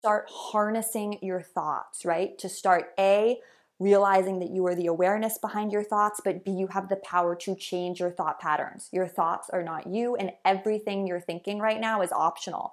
[0.00, 2.38] start harnessing your thoughts, right?
[2.38, 3.38] To start A,
[3.78, 7.36] realizing that you are the awareness behind your thoughts, but B, you have the power
[7.36, 8.88] to change your thought patterns.
[8.92, 12.72] Your thoughts are not you, and everything you're thinking right now is optional.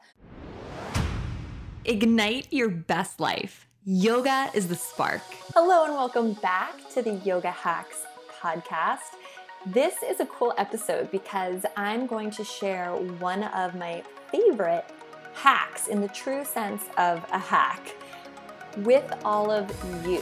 [1.83, 3.67] Ignite your best life.
[3.83, 5.21] Yoga is the spark.
[5.53, 8.05] Hello, and welcome back to the Yoga Hacks
[8.41, 9.17] podcast.
[9.65, 14.01] This is a cool episode because I'm going to share one of my
[14.31, 14.85] favorite
[15.37, 17.95] hacks in the true sense of a hack
[18.77, 19.69] with all of
[20.05, 20.21] you.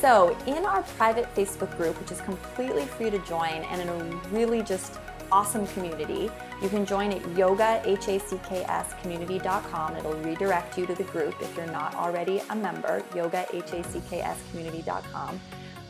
[0.00, 3.94] So, in our private Facebook group, which is completely free to join and in a
[4.30, 4.98] really just
[5.30, 6.28] awesome community,
[6.62, 9.96] you can join at yogahackscommunity.com.
[9.96, 15.40] It'll redirect you to the group if you're not already a member, yogahackscommunity.com.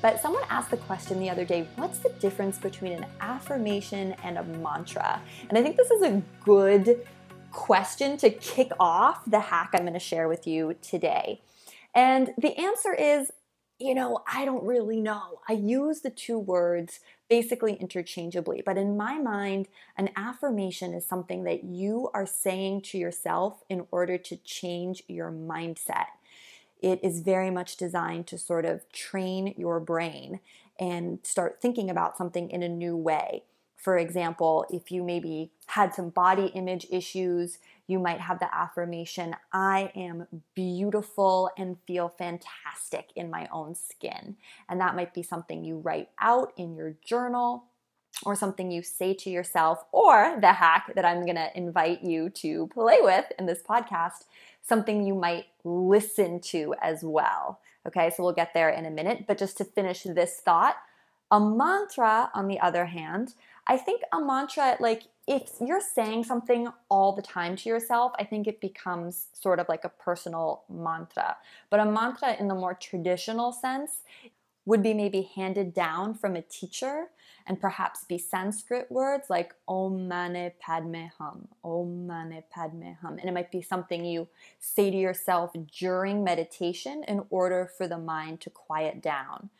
[0.02, 4.38] But someone asked the question the other day what's the difference between an affirmation and
[4.38, 5.20] a mantra?
[5.48, 7.04] And I think this is a good
[7.50, 11.40] question to kick off the hack I'm going to share with you today?
[11.94, 13.30] And the answer is,
[13.78, 15.40] you know, I don't really know.
[15.48, 21.44] I use the two words basically interchangeably, but in my mind, an affirmation is something
[21.44, 26.06] that you are saying to yourself in order to change your mindset.
[26.80, 30.40] It is very much designed to sort of train your brain
[30.78, 33.44] and start thinking about something in a new way.
[33.86, 39.36] For example, if you maybe had some body image issues, you might have the affirmation,
[39.52, 44.38] I am beautiful and feel fantastic in my own skin.
[44.68, 47.66] And that might be something you write out in your journal
[48.24, 52.66] or something you say to yourself, or the hack that I'm gonna invite you to
[52.74, 54.24] play with in this podcast,
[54.62, 57.60] something you might listen to as well.
[57.86, 60.74] Okay, so we'll get there in a minute, but just to finish this thought,
[61.30, 63.34] a mantra, on the other hand,
[63.66, 68.24] I think a mantra, like if you're saying something all the time to yourself, I
[68.24, 71.36] think it becomes sort of like a personal mantra.
[71.68, 74.02] But a mantra in the more traditional sense
[74.66, 77.06] would be maybe handed down from a teacher
[77.46, 83.18] and perhaps be Sanskrit words like Om Mani Padme Hum, Om Mani Padme Hum.
[83.18, 84.28] And it might be something you
[84.58, 89.50] say to yourself during meditation in order for the mind to quiet down.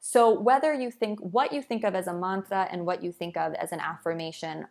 [0.00, 3.36] So, whether you think what you think of as a mantra and what you think
[3.36, 4.66] of as an affirmation,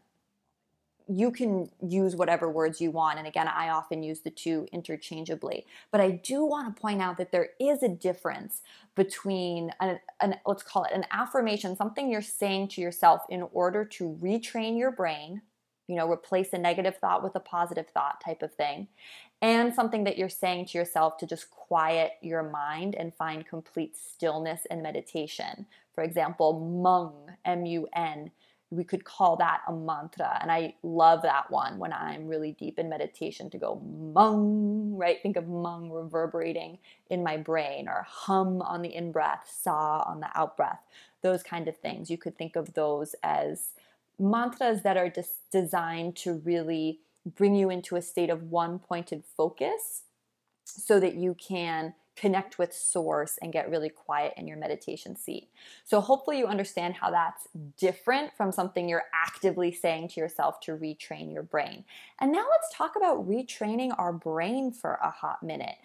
[1.08, 3.18] you can use whatever words you want.
[3.18, 5.66] And again, I often use the two interchangeably.
[5.92, 8.62] But I do want to point out that there is a difference
[8.96, 13.84] between, an, an, let's call it an affirmation, something you're saying to yourself in order
[13.86, 15.42] to retrain your brain,
[15.90, 18.88] you know, replace a negative thought with a positive thought type of thing,
[19.42, 23.98] and something that you're saying to yourself to just quiet your mind and find complete
[23.98, 25.66] stillness and meditation.
[25.96, 28.30] For example, mung, M U N,
[28.70, 30.38] we could call that a mantra.
[30.42, 33.82] And I love that one when I'm really deep in meditation to go
[34.14, 35.18] mung, right?
[35.24, 36.78] Think of mung reverberating
[37.10, 40.82] in my brain, or hum on the in breath, sa on the out breath,
[41.24, 42.12] those kind of things.
[42.12, 43.72] You could think of those as
[44.20, 49.24] mantras that are just designed to really bring you into a state of one pointed
[49.38, 50.04] focus
[50.66, 55.48] so that you can connect with source and get really quiet in your meditation seat.
[55.86, 57.48] So hopefully you understand how that's
[57.78, 61.86] different from something you're actively saying to yourself to retrain your brain.
[62.20, 65.76] And now let's talk about retraining our brain for a hot minute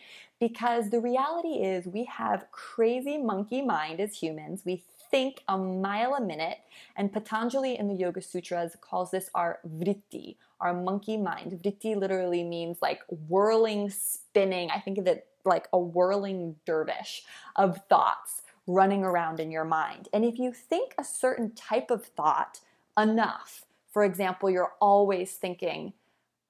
[0.40, 4.62] because the reality is we have crazy monkey mind as humans.
[4.64, 4.82] We
[5.14, 6.58] think a mile a minute.
[6.96, 11.52] And Patanjali in the Yoga Sutras calls this our vritti, our monkey mind.
[11.62, 14.72] Vritti literally means like whirling, spinning.
[14.72, 17.22] I think of it like a whirling dervish
[17.54, 20.08] of thoughts running around in your mind.
[20.12, 22.58] And if you think a certain type of thought
[22.98, 25.92] enough, for example, you're always thinking,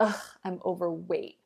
[0.01, 1.37] ugh, I'm overweight,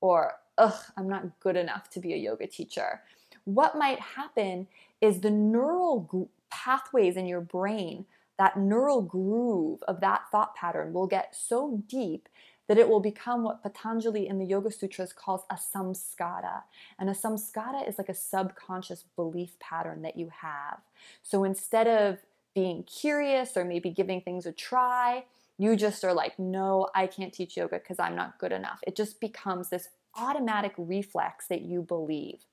[0.00, 3.02] or ugh, I'm not good enough to be a yoga teacher.
[3.44, 4.66] What might happen
[5.00, 8.06] is the neural pathways in your brain,
[8.38, 12.28] that neural groove of that thought pattern will get so deep
[12.68, 16.62] that it will become what Patanjali in the Yoga Sutras calls a samskara.
[16.98, 20.80] And a samskara is like a subconscious belief pattern that you have.
[21.22, 22.18] So instead of
[22.54, 25.24] being curious or maybe giving things a try,
[25.58, 28.80] you just are like, no, I can't teach yoga because I'm not good enough.
[28.86, 32.44] It just becomes this automatic reflex that you believe.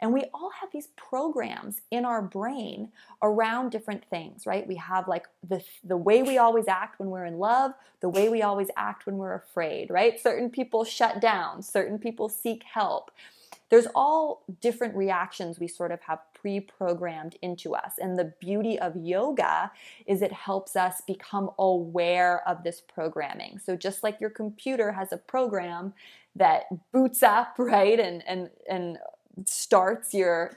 [0.00, 2.90] And we all have these programs in our brain
[3.22, 4.66] around different things, right?
[4.66, 8.28] We have like the, the way we always act when we're in love, the way
[8.28, 10.20] we always act when we're afraid, right?
[10.20, 13.10] Certain people shut down, certain people seek help.
[13.70, 17.94] There's all different reactions we sort of have pre programmed into us.
[17.98, 19.72] And the beauty of yoga
[20.06, 23.58] is it helps us become aware of this programming.
[23.58, 25.94] So, just like your computer has a program
[26.36, 27.98] that boots up, right?
[27.98, 28.98] And and and
[29.46, 30.56] starts your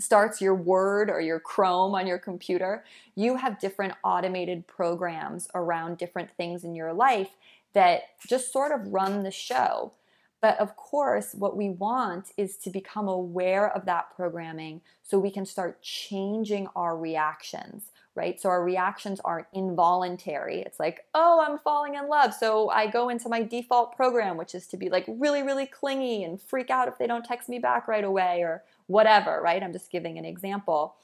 [0.00, 2.84] starts your Word or your Chrome on your computer.
[3.16, 7.30] You have different automated programs around different things in your life
[7.72, 9.92] that just sort of run the show.
[10.40, 15.32] But of course, what we want is to become aware of that programming so we
[15.32, 18.38] can start changing our reactions, right?
[18.38, 20.60] So our reactions aren't involuntary.
[20.60, 22.34] It's like, oh, I'm falling in love.
[22.34, 26.24] So I go into my default program, which is to be like really, really clingy
[26.24, 29.62] and freak out if they don't text me back right away or whatever, right?
[29.62, 30.96] I'm just giving an example.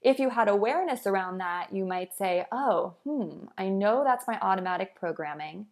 [0.00, 4.38] If you had awareness around that, you might say, oh, hmm, I know that's my
[4.40, 5.66] automatic programming.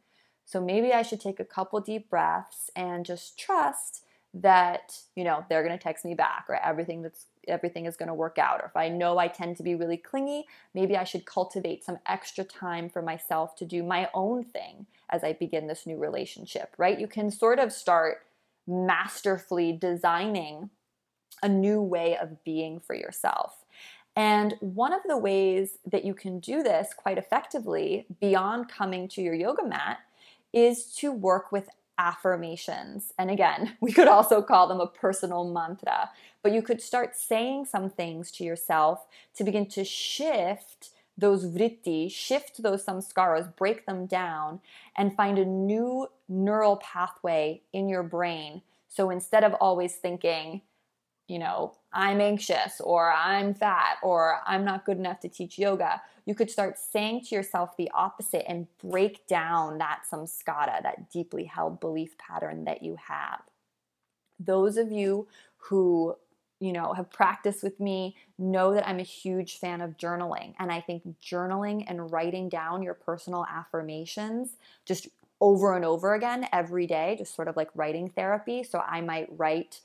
[0.44, 4.04] So maybe I should take a couple deep breaths and just trust
[4.34, 8.08] that, you know, they're going to text me back or everything that's everything is going
[8.08, 8.60] to work out.
[8.60, 11.98] Or if I know I tend to be really clingy, maybe I should cultivate some
[12.06, 16.74] extra time for myself to do my own thing as I begin this new relationship,
[16.78, 16.98] right?
[16.98, 18.24] You can sort of start
[18.66, 20.70] masterfully designing
[21.42, 23.64] a new way of being for yourself.
[24.14, 29.22] And one of the ways that you can do this quite effectively beyond coming to
[29.22, 30.00] your yoga mat
[30.52, 31.68] is to work with
[32.02, 33.12] affirmations.
[33.18, 36.10] And again, we could also call them a personal mantra,
[36.42, 39.06] but you could start saying some things to yourself
[39.36, 44.60] to begin to shift those vritti, shift those samskaras, break them down,
[44.96, 48.62] and find a new neural pathway in your brain.
[48.88, 50.62] So instead of always thinking,
[51.32, 56.02] you know, I'm anxious or I'm fat or I'm not good enough to teach yoga,
[56.26, 61.44] you could start saying to yourself the opposite and break down that samskara, that deeply
[61.44, 63.40] held belief pattern that you have.
[64.38, 65.26] Those of you
[65.56, 66.16] who
[66.60, 70.70] you know have practiced with me know that I'm a huge fan of journaling and
[70.70, 74.50] I think journaling and writing down your personal affirmations
[74.84, 75.08] just
[75.40, 79.28] over and over again every day just sort of like writing therapy so I might
[79.36, 79.80] write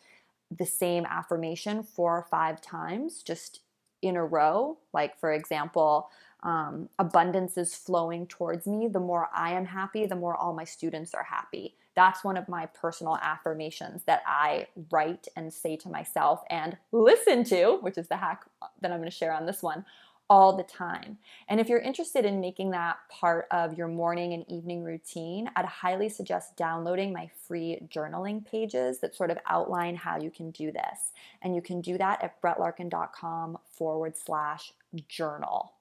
[0.56, 3.62] the same affirmation four or five times just
[4.02, 4.78] in a row.
[4.94, 6.10] Like, for example,
[6.44, 8.88] um, abundance is flowing towards me.
[8.88, 11.76] The more I am happy, the more all my students are happy.
[11.96, 17.44] That's one of my personal affirmations that I write and say to myself and listen
[17.46, 18.46] to, which is the hack
[18.82, 19.84] that I'm going to share on this one
[20.30, 21.18] all the time.
[21.48, 25.66] And if you're interested in making that part of your morning and evening routine, I'd
[25.66, 30.72] highly suggest downloading my free journaling pages that sort of outline how you can do
[30.72, 31.12] this.
[31.42, 34.74] And you can do that at brettlarkin.com forward slash
[35.08, 35.74] journal.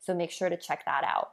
[0.00, 1.32] So make sure to check that out.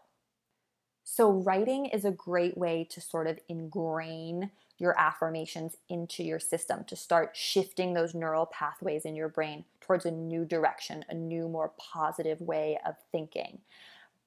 [1.03, 4.51] So, writing is a great way to sort of ingrain
[4.81, 10.07] your affirmations into your system to start shifting those neural pathways in your brain towards
[10.07, 13.59] a new direction, a new, more positive way of thinking.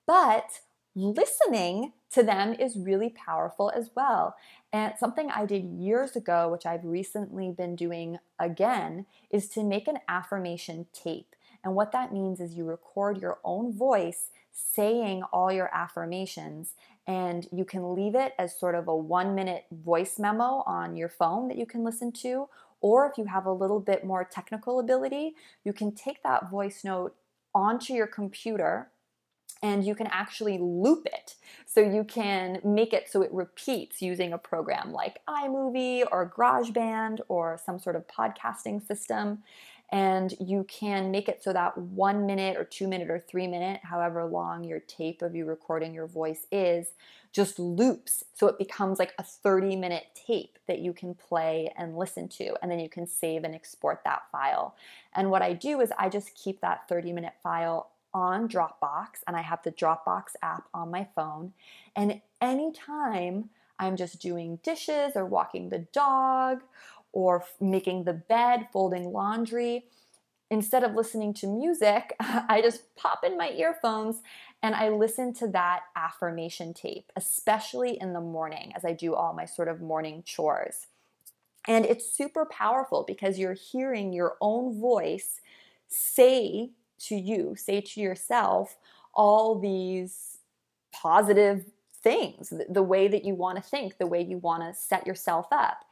[0.06, 0.60] But
[0.94, 4.36] listening to them is really powerful as well.
[4.72, 9.88] And something I did years ago, which I've recently been doing again, is to make
[9.88, 11.34] an affirmation tape.
[11.64, 16.74] And what that means is you record your own voice saying all your affirmations
[17.06, 21.08] and you can leave it as sort of a one minute voice memo on your
[21.08, 22.48] phone that you can listen to.
[22.80, 25.34] Or if you have a little bit more technical ability,
[25.64, 27.14] you can take that voice note
[27.54, 28.88] onto your computer
[29.62, 31.36] and you can actually loop it.
[31.66, 37.20] So you can make it so it repeats using a program like iMovie or GarageBand
[37.28, 39.42] or some sort of podcasting system
[39.92, 43.80] and you can make it so that one minute or two minute or three minute,
[43.82, 46.88] however long your tape of you recording your voice is,
[47.32, 48.24] just loops.
[48.32, 52.54] So it becomes like a 30 minute tape that you can play and listen to,
[52.62, 54.76] and then you can save and export that file.
[55.14, 59.36] And what I do is I just keep that 30 minute file on Dropbox, and
[59.36, 61.52] I have the Dropbox app on my phone.
[61.96, 66.62] And anytime I'm just doing dishes or walking the dog
[67.14, 69.84] or making the bed, folding laundry.
[70.50, 74.20] Instead of listening to music, I just pop in my earphones
[74.62, 79.32] and I listen to that affirmation tape, especially in the morning as I do all
[79.32, 80.86] my sort of morning chores.
[81.66, 85.40] And it's super powerful because you're hearing your own voice
[85.88, 88.76] say to you, say to yourself,
[89.14, 90.38] all these
[90.92, 91.64] positive
[92.02, 95.46] things, the way that you want to think, the way you want to set yourself
[95.52, 95.84] up.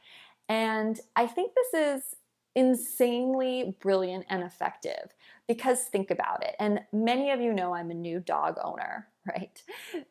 [0.53, 2.15] And I think this is
[2.53, 5.15] insanely brilliant and effective
[5.47, 6.55] because think about it.
[6.59, 9.63] And many of you know I'm a new dog owner, right?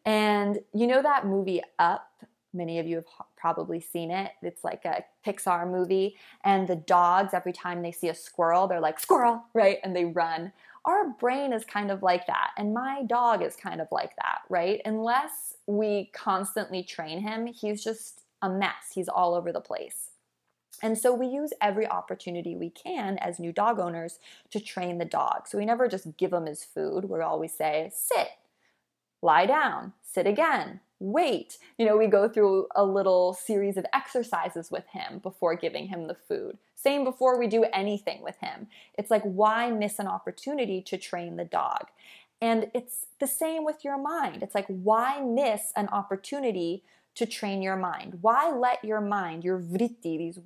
[0.04, 2.08] And you know that movie Up?
[2.52, 3.06] Many of you have
[3.37, 4.32] probably seen it.
[4.42, 6.16] It's like a Pixar movie.
[6.42, 9.78] And the dogs, every time they see a squirrel, they're like, squirrel, right?
[9.84, 10.52] And they run.
[10.84, 12.50] Our brain is kind of like that.
[12.58, 14.80] And my dog is kind of like that, right?
[14.84, 18.90] Unless we constantly train him, he's just a mess.
[18.92, 20.12] He's all over the place.
[20.82, 24.18] And so we use every opportunity we can as new dog owners
[24.50, 25.46] to train the dog.
[25.46, 27.04] So we never just give him his food.
[27.04, 28.28] We always say, sit,
[29.22, 31.58] lie down, sit again, wait.
[31.78, 36.08] You know, we go through a little series of exercises with him before giving him
[36.08, 36.58] the food.
[36.74, 38.66] Same before we do anything with him.
[38.98, 41.86] It's like, why miss an opportunity to train the dog?
[42.40, 44.42] And it's the same with your mind.
[44.42, 46.82] It's like, why miss an opportunity
[47.14, 48.18] to train your mind?
[48.20, 50.40] Why let your mind, your vritti, these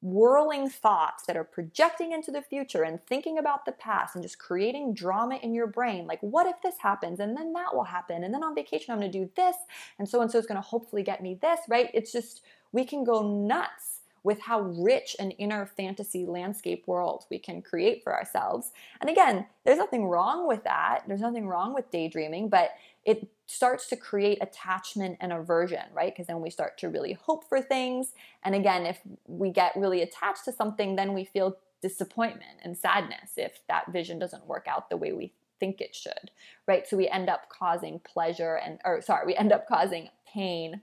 [0.00, 4.38] whirling thoughts that are projecting into the future and thinking about the past and just
[4.38, 6.06] creating drama in your brain.
[6.06, 7.20] Like, what if this happens?
[7.20, 8.22] And then that will happen.
[8.22, 9.56] And then on vacation, I'm going to do this.
[9.98, 11.90] And so and so is going to hopefully get me this, right?
[11.94, 17.38] It's just, we can go nuts with how rich an inner fantasy landscape world we
[17.38, 18.72] can create for ourselves.
[19.00, 21.02] And again, there's nothing wrong with that.
[21.06, 22.70] There's nothing wrong with daydreaming, but
[23.04, 26.12] it starts to create attachment and aversion, right?
[26.14, 28.12] Because then we start to really hope for things.
[28.42, 33.32] And again, if we get really attached to something, then we feel disappointment and sadness
[33.36, 36.30] if that vision doesn't work out the way we think it should,
[36.66, 36.86] right?
[36.88, 40.80] So we end up causing pleasure and, or sorry, we end up causing pain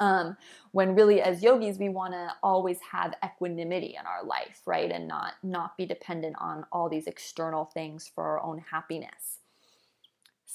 [0.00, 0.36] um,
[0.72, 5.08] when really as yogis we want to always have equanimity in our life right and
[5.08, 9.38] not not be dependent on all these external things for our own happiness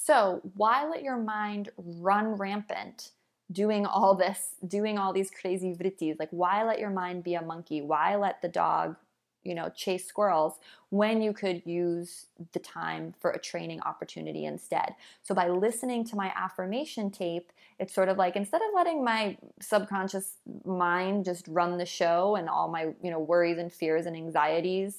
[0.04, 3.12] so why let your mind run rampant
[3.50, 6.18] doing all this doing all these crazy vrittis?
[6.18, 7.80] Like why let your mind be a monkey?
[7.80, 8.96] Why let the dog
[9.44, 10.58] you know chase squirrels
[10.90, 14.94] when you could use the time for a training opportunity instead?
[15.22, 19.38] So by listening to my affirmation tape it's sort of like instead of letting my
[19.60, 20.34] subconscious
[20.66, 24.98] mind just run the show and all my you know worries and fears and anxieties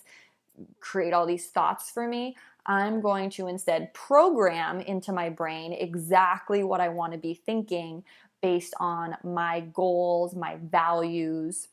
[0.80, 6.64] create all these thoughts for me i'm going to instead program into my brain exactly
[6.64, 8.04] what i want to be thinking
[8.42, 11.68] based on my goals my values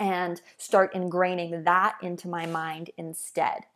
[0.00, 3.66] and start ingraining that into my mind instead.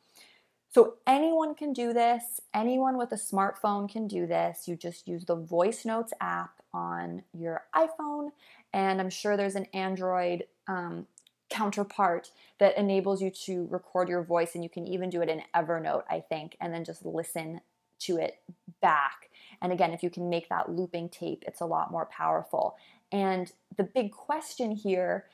[0.71, 2.41] So, anyone can do this.
[2.53, 4.67] Anyone with a smartphone can do this.
[4.67, 8.31] You just use the Voice Notes app on your iPhone,
[8.73, 11.07] and I'm sure there's an Android um,
[11.55, 15.43] counterpart that enables you to record your voice, and you can even do it in
[15.55, 17.61] Evernote, I think, and then just listen
[18.01, 18.41] to it
[18.83, 19.31] back.
[19.63, 22.77] And again, if you can make that looping tape, it's a lot more powerful.
[23.13, 25.27] And the big question here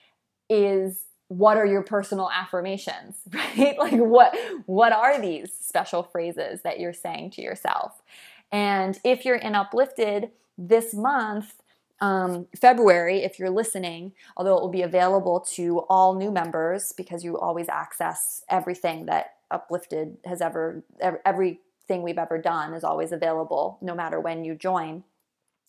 [0.50, 4.36] is what are your personal affirmations right like what
[4.66, 8.02] what are these special phrases that you're saying to yourself
[8.50, 11.54] and if you're in uplifted this month
[12.00, 17.22] um, February, if you're listening, although it will be available to all new members because
[17.22, 20.84] you always access everything that Uplifted has ever,
[21.24, 25.04] everything we've ever done is always available no matter when you join.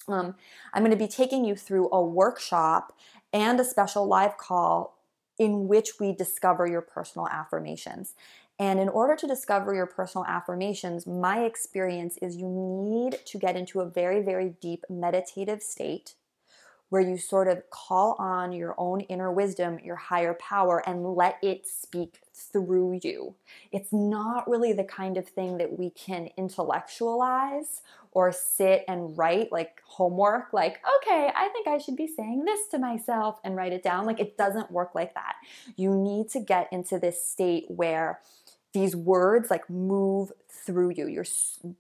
[0.08, 0.36] Um,
[0.74, 2.94] I'm going to be taking you through a workshop
[3.34, 4.98] and a special live call
[5.38, 8.14] in which we discover your personal affirmations.
[8.60, 13.56] And in order to discover your personal affirmations, my experience is you need to get
[13.56, 16.14] into a very, very deep meditative state
[16.92, 21.38] where you sort of call on your own inner wisdom, your higher power, and let
[21.42, 23.34] it speak through you.
[23.72, 27.82] It's not really the kind of thing that we can intellectualize
[28.12, 32.68] or sit and write like homework, like, okay, I think I should be saying this
[32.72, 34.06] to myself and write it down.
[34.06, 35.36] Like, it doesn't work like that.
[35.78, 38.20] You need to get into this state where
[38.74, 41.08] these words like move through you.
[41.08, 41.26] You're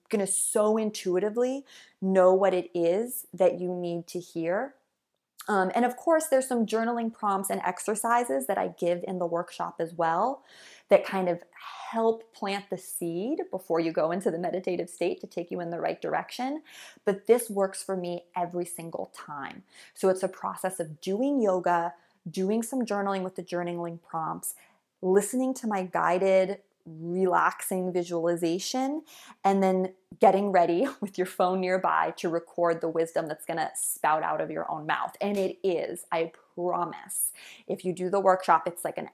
[0.09, 1.65] gonna so intuitively
[2.01, 4.75] know what it is that you need to hear
[5.48, 9.25] um, and of course, there's some journaling prompts and exercises that I give in the
[9.25, 10.43] workshop as well
[10.89, 11.41] that kind of
[11.91, 15.69] help plant the seed before you go into the meditative state to take you in
[15.69, 16.62] the right direction.
[17.05, 19.63] But this works for me every single time.
[19.93, 21.93] So it's a process of doing yoga,
[22.29, 24.53] doing some journaling with the journaling prompts,
[25.01, 29.03] listening to my guided relaxing visualization
[29.43, 33.69] and then getting ready with your phone nearby to record the wisdom that's going to
[33.75, 35.15] spout out of your own mouth.
[35.21, 37.31] And it is i promise
[37.67, 39.09] if you do the workshop it's like an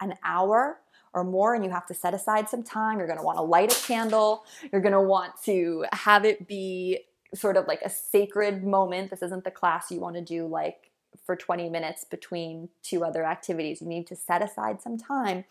[0.00, 0.78] an hour
[1.16, 2.98] or more and you have to set aside some time.
[2.98, 4.44] You're going to want to light a candle.
[4.70, 7.00] You're going to want to have it be
[7.34, 9.10] sort of like a sacred moment.
[9.10, 10.90] This isn't the class you want to do like
[11.24, 13.80] for 20 minutes between two other activities.
[13.80, 15.44] You need to set aside some time,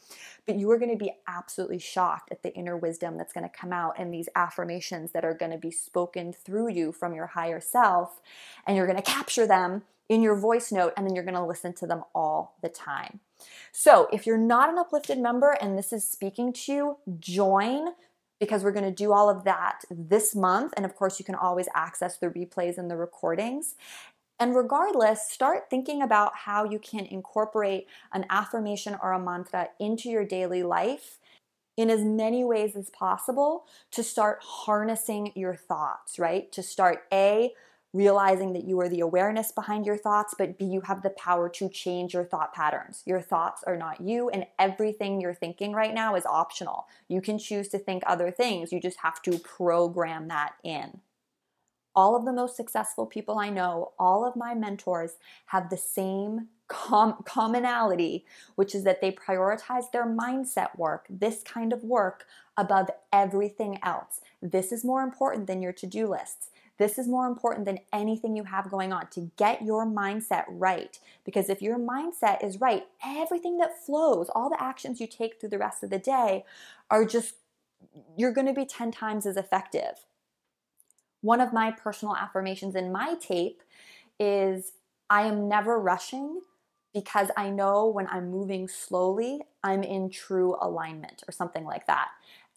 [0.46, 3.56] but you are going to be absolutely shocked at the inner wisdom that's going to
[3.56, 7.28] come out and these affirmations that are going to be spoken through you from your
[7.28, 8.22] higher self.
[8.66, 11.46] And you're going to capture them in your voice note and then you're going to
[11.46, 13.20] listen to them all the time.
[13.72, 17.90] So, if you're not an uplifted member and this is speaking to you, join
[18.40, 20.74] because we're going to do all of that this month.
[20.76, 23.76] And of course, you can always access the replays and the recordings.
[24.40, 30.10] And regardless, start thinking about how you can incorporate an affirmation or a mantra into
[30.10, 31.20] your daily life
[31.78, 36.52] in as many ways as possible to start harnessing your thoughts, right?
[36.54, 37.54] To start A,
[37.94, 41.48] realizing that you are the awareness behind your thoughts, but B, you have the power
[41.50, 43.04] to change your thought patterns.
[43.06, 46.88] Your thoughts are not you, and everything you're thinking right now is optional.
[47.08, 51.00] You can choose to think other things, you just have to program that in
[51.96, 55.14] all of the most successful people I know, all of my mentors
[55.48, 58.26] have the same com- commonality,
[58.56, 62.26] which is that they prioritize their mindset work, this kind of work,
[62.58, 64.22] above everything else.
[64.42, 66.50] This is more important than your to do lists.
[66.78, 71.00] This is more important than anything you have going on to get your mindset right.
[71.24, 75.50] Because if your mindset is right, everything that flows, all the actions you take through
[75.50, 76.44] the rest of the day
[76.90, 77.36] are just,
[78.18, 80.06] you're to be 10 times as effective.
[81.26, 83.64] One of my personal affirmations in my tape
[84.20, 84.74] is
[85.10, 86.42] I am never rushing
[86.94, 92.10] because I know when I'm moving slowly, I'm in true alignment or something like that.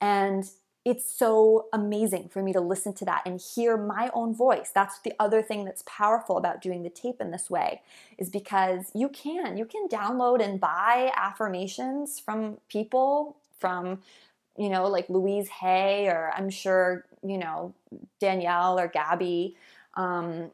[0.02, 0.48] And
[0.84, 4.70] it's so amazing for me to listen to that and hear my own voice.
[4.74, 7.80] That's the other thing that's powerful about doing the tape in this way
[8.18, 14.02] is because you can you can download and buy affirmations from people from
[14.58, 17.74] you know, like Louise Hay, or I'm sure, you know,
[18.20, 19.56] Danielle or Gabby,
[19.94, 20.50] um,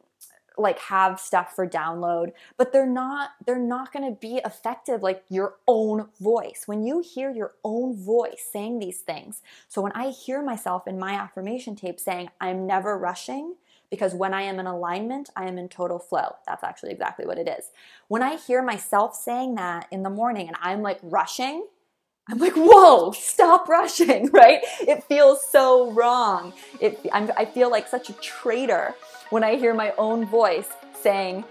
[0.57, 5.23] like have stuff for download but they're not they're not going to be effective like
[5.29, 6.63] your own voice.
[6.65, 10.97] When you hear your own voice saying these things so when i hear myself in
[10.99, 13.55] my affirmation tape saying i'm never rushing
[13.89, 16.35] because when i am in alignment i am in total flow.
[16.47, 17.71] That's actually exactly what it is.
[18.07, 21.65] When i hear myself saying that in the morning and i'm like rushing
[22.27, 24.59] I'm like, whoa, stop rushing, right?
[24.81, 26.53] It feels so wrong.
[26.79, 28.95] It, I'm, I feel like such a traitor
[29.29, 31.43] when I hear my own voice saying,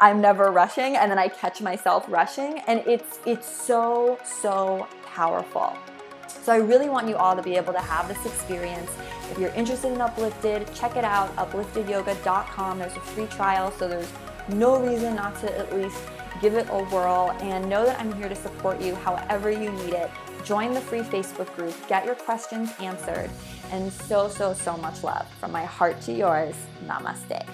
[0.00, 5.76] I'm never rushing, and then I catch myself rushing, and it's it's so so powerful.
[6.26, 8.90] So I really want you all to be able to have this experience.
[9.30, 12.78] If you're interested in Uplifted, check it out, upliftedyoga.com.
[12.78, 14.10] There's a free trial, so there's
[14.48, 15.98] no reason not to at least
[16.40, 19.94] give it a whirl, and know that I'm here to support you however you need
[19.94, 20.10] it.
[20.44, 23.30] Join the free Facebook group, get your questions answered,
[23.70, 26.54] and so, so, so much love from my heart to yours.
[26.86, 27.46] Namaste.